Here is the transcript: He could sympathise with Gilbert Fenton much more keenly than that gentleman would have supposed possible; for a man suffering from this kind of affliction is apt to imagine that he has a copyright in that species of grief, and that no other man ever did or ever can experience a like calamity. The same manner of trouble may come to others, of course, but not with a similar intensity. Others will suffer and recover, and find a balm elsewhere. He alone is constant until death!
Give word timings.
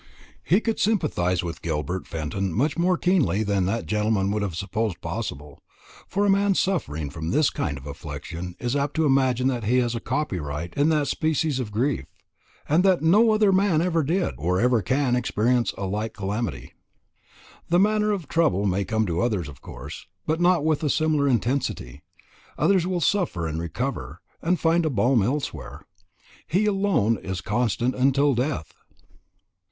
He 0.43 0.61
could 0.61 0.79
sympathise 0.79 1.43
with 1.43 1.61
Gilbert 1.61 2.07
Fenton 2.07 2.53
much 2.55 2.75
more 2.75 2.97
keenly 2.97 3.43
than 3.43 3.67
that 3.67 3.85
gentleman 3.85 4.31
would 4.31 4.41
have 4.41 4.55
supposed 4.55 4.99
possible; 4.99 5.61
for 6.07 6.25
a 6.25 6.27
man 6.31 6.55
suffering 6.55 7.11
from 7.11 7.29
this 7.29 7.51
kind 7.51 7.77
of 7.77 7.85
affliction 7.85 8.55
is 8.57 8.75
apt 8.75 8.95
to 8.95 9.05
imagine 9.05 9.45
that 9.49 9.65
he 9.65 9.77
has 9.77 9.93
a 9.93 9.99
copyright 9.99 10.73
in 10.73 10.89
that 10.89 11.07
species 11.07 11.59
of 11.59 11.71
grief, 11.71 12.05
and 12.67 12.83
that 12.83 13.03
no 13.03 13.29
other 13.29 13.51
man 13.51 13.79
ever 13.79 14.01
did 14.03 14.33
or 14.39 14.59
ever 14.59 14.81
can 14.81 15.15
experience 15.15 15.71
a 15.77 15.85
like 15.85 16.13
calamity. 16.15 16.73
The 17.69 17.75
same 17.75 17.83
manner 17.83 18.09
of 18.09 18.27
trouble 18.27 18.65
may 18.65 18.83
come 18.83 19.05
to 19.05 19.21
others, 19.21 19.47
of 19.47 19.61
course, 19.61 20.07
but 20.25 20.41
not 20.41 20.65
with 20.65 20.83
a 20.83 20.89
similar 20.89 21.27
intensity. 21.27 22.01
Others 22.57 22.87
will 22.87 23.01
suffer 23.01 23.45
and 23.45 23.61
recover, 23.61 24.19
and 24.41 24.59
find 24.59 24.83
a 24.83 24.89
balm 24.89 25.21
elsewhere. 25.21 25.83
He 26.47 26.65
alone 26.65 27.19
is 27.19 27.39
constant 27.41 27.93
until 27.93 28.33
death! 28.33 28.73